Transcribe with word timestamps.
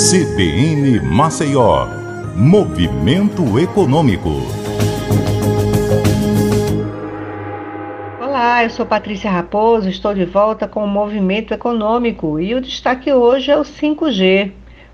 CBN 0.00 0.98
Maceió, 1.02 1.86
Movimento 2.34 3.58
Econômico. 3.58 4.30
Olá, 8.18 8.64
eu 8.64 8.70
sou 8.70 8.86
Patrícia 8.86 9.30
Raposo, 9.30 9.90
estou 9.90 10.14
de 10.14 10.24
volta 10.24 10.66
com 10.66 10.82
o 10.82 10.88
Movimento 10.88 11.52
Econômico 11.52 12.40
e 12.40 12.54
o 12.54 12.62
destaque 12.62 13.12
hoje 13.12 13.50
é 13.50 13.58
o 13.58 13.60
5G. 13.60 14.52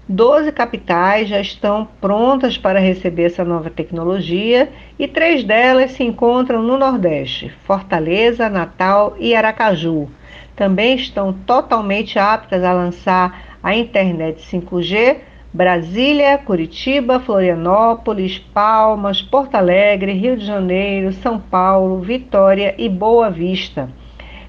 Doze 0.09 0.51
capitais 0.51 1.29
já 1.29 1.41
estão 1.41 1.87
prontas 2.01 2.59
para 2.59 2.81
receber 2.81 3.27
essa 3.27 3.45
nova 3.45 3.71
tecnologia 3.71 4.71
e 4.99 5.07
três 5.07 5.45
delas 5.45 5.93
se 5.93 6.03
encontram 6.03 6.61
no 6.65 6.77
Nordeste: 6.77 7.55
Fortaleza, 7.65 8.49
Natal 8.49 9.15
e 9.21 9.37
Aracaju. 9.37 10.09
Também 10.57 10.97
estão 10.97 11.33
totalmente 11.33 12.19
aptas 12.19 12.65
a 12.65 12.73
lançar 12.73 13.46
a 13.63 13.75
internet 13.75 14.43
5G 14.43 15.17
Brasília, 15.57 16.37
Curitiba, 16.37 17.19
Florianópolis, 17.19 18.39
Palmas, 18.39 19.23
Porto 19.23 19.55
Alegre, 19.55 20.13
Rio 20.13 20.37
de 20.37 20.45
Janeiro, 20.45 21.15
São 21.15 21.41
Paulo, 21.41 22.03
Vitória 22.03 22.75
e 22.77 22.91
Boa 22.91 23.31
Vista. 23.31 23.89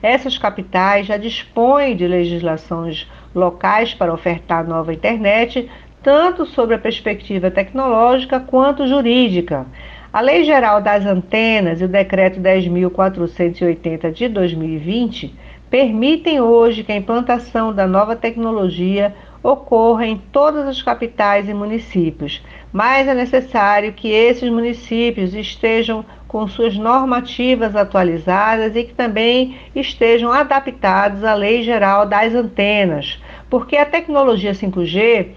Essas 0.03 0.37
capitais 0.37 1.05
já 1.07 1.15
dispõem 1.15 1.95
de 1.95 2.05
legislações 2.05 3.09
locais 3.33 3.93
para 3.93 4.13
ofertar 4.13 4.67
nova 4.67 4.93
internet, 4.93 5.69
tanto 6.03 6.45
sobre 6.45 6.75
a 6.75 6.79
perspectiva 6.79 7.49
tecnológica 7.49 8.41
quanto 8.41 8.85
jurídica. 8.85 9.65
A 10.11 10.19
Lei 10.19 10.43
Geral 10.43 10.81
das 10.81 11.05
Antenas 11.05 11.79
e 11.79 11.85
o 11.85 11.87
Decreto 11.87 12.41
10.480 12.41 14.11
de 14.11 14.27
2020 14.27 15.33
permitem 15.69 16.39
hoje 16.39 16.83
que 16.83 16.91
a 16.91 16.95
implantação 16.95 17.73
da 17.73 17.85
nova 17.85 18.15
tecnologia 18.15 19.13
ocorra 19.43 20.05
em 20.05 20.17
todas 20.31 20.67
as 20.67 20.81
capitais 20.81 21.47
e 21.47 21.53
municípios, 21.53 22.41
mas 22.71 23.07
é 23.07 23.13
necessário 23.13 23.93
que 23.93 24.09
esses 24.09 24.49
municípios 24.49 25.33
estejam 25.33 26.03
com 26.27 26.47
suas 26.47 26.75
normativas 26.75 27.75
atualizadas 27.75 28.75
e 28.75 28.83
que 28.83 28.93
também 28.93 29.57
estejam 29.75 30.31
adaptados 30.31 31.23
à 31.23 31.33
Lei 31.33 31.63
Geral 31.63 32.05
das 32.05 32.33
Antenas, 32.33 33.21
porque 33.49 33.77
a 33.77 33.85
tecnologia 33.85 34.51
5G 34.51 35.27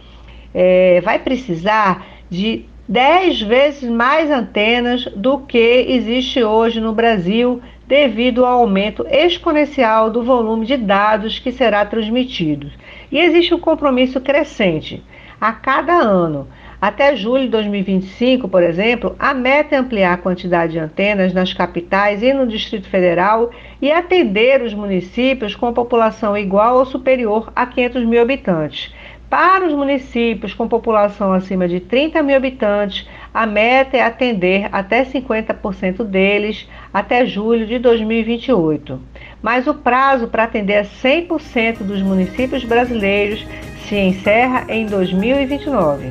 é, 0.53 1.01
vai 1.03 1.19
precisar 1.19 2.05
de 2.29 2.65
10 2.91 3.43
vezes 3.43 3.89
mais 3.89 4.33
antenas 4.33 5.05
do 5.15 5.39
que 5.39 5.87
existe 5.89 6.43
hoje 6.43 6.81
no 6.81 6.93
Brasil, 6.93 7.63
devido 7.87 8.45
ao 8.45 8.63
aumento 8.63 9.07
exponencial 9.09 10.11
do 10.11 10.25
volume 10.25 10.67
de 10.67 10.77
dados 10.77 11.39
que 11.39 11.53
será 11.53 11.87
transmitido. 11.87 12.69
E 13.13 13.21
existe 13.21 13.55
um 13.55 13.61
compromisso 13.61 14.21
crescente. 14.21 15.05
A 15.41 15.53
cada 15.53 15.93
ano, 15.93 16.49
até 16.81 17.15
julho 17.15 17.45
de 17.45 17.51
2025, 17.51 18.49
por 18.49 18.61
exemplo, 18.61 19.15
a 19.21 19.33
meta 19.35 19.77
é 19.77 19.79
ampliar 19.79 20.15
a 20.15 20.19
quantidade 20.19 20.73
de 20.73 20.81
antenas 20.81 21.33
nas 21.33 21.53
capitais 21.53 22.25
e 22.25 22.33
no 22.33 22.45
Distrito 22.45 22.89
Federal 22.89 23.53
e 23.81 23.93
atender 23.93 24.63
os 24.63 24.75
municípios 24.75 25.55
com 25.55 25.73
população 25.73 26.37
igual 26.37 26.79
ou 26.79 26.85
superior 26.85 27.53
a 27.55 27.67
500 27.67 28.05
mil 28.05 28.21
habitantes. 28.21 28.93
Para 29.31 29.65
os 29.65 29.73
municípios 29.73 30.53
com 30.53 30.67
população 30.67 31.33
acima 31.33 31.69
de 31.69 31.79
30 31.79 32.21
mil 32.21 32.37
habitantes, 32.37 33.07
a 33.33 33.47
meta 33.47 33.97
é 33.97 34.03
atender 34.03 34.69
até 34.73 35.05
50% 35.05 36.03
deles 36.03 36.69
até 36.93 37.25
julho 37.25 37.65
de 37.65 37.79
2028. 37.79 39.01
Mas 39.41 39.69
o 39.69 39.75
prazo 39.75 40.27
para 40.27 40.45
atender 40.45 40.85
100% 40.85 41.79
dos 41.85 42.03
municípios 42.03 42.65
brasileiros 42.65 43.47
se 43.89 43.95
encerra 43.95 44.65
em 44.69 44.85
2029. 44.87 46.11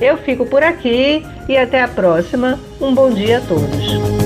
Eu 0.00 0.16
fico 0.18 0.46
por 0.46 0.62
aqui 0.62 1.26
e 1.48 1.56
até 1.56 1.82
a 1.82 1.88
próxima. 1.88 2.60
Um 2.80 2.94
bom 2.94 3.10
dia 3.10 3.38
a 3.38 3.40
todos. 3.40 4.23